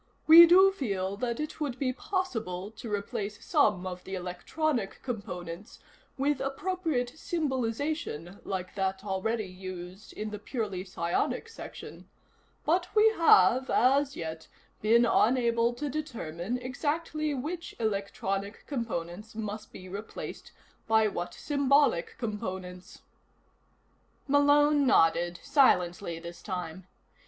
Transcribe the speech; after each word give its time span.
We 0.25 0.47
do 0.47 0.71
feel 0.71 1.15
that 1.17 1.39
it 1.39 1.59
would 1.61 1.77
be 1.77 1.93
possible 1.93 2.71
to 2.71 2.91
replace 2.91 3.45
some 3.45 3.85
of 3.85 4.03
the 4.03 4.15
electronic 4.15 4.99
components 5.03 5.77
with 6.17 6.39
appropriate 6.41 7.09
symbolization 7.19 8.39
like 8.43 8.73
that 8.73 9.03
already 9.05 9.45
used 9.45 10.11
in 10.13 10.31
the 10.31 10.39
purely 10.39 10.83
psionic 10.83 11.47
sections, 11.47 12.05
but 12.65 12.87
we 12.95 13.09
have, 13.09 13.69
as 13.69 14.15
yet, 14.15 14.47
been 14.81 15.05
unable 15.05 15.71
to 15.75 15.87
determine 15.87 16.57
exactly 16.57 17.35
which 17.35 17.75
electronic 17.79 18.65
components 18.65 19.35
must 19.35 19.71
be 19.71 19.87
replaced 19.87 20.51
by 20.87 21.07
what 21.07 21.35
symbolic 21.35 22.17
components." 22.17 23.03
Malone 24.27 24.87
nodded, 24.87 25.39
silently 25.43 26.17
this 26.17 26.41
time. 26.41 26.87